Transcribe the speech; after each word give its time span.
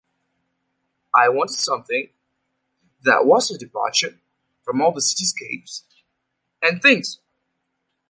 I 1.13 1.29
wanted 1.29 1.57
something 1.57 2.09
that 3.03 3.23
was 3.27 3.51
a 3.51 3.57
departure 3.59 4.17
from 4.63 4.81
all 4.81 4.91
the 4.91 4.99
cityscapes 4.99 5.83
and 6.59 6.81
things. 6.81 7.19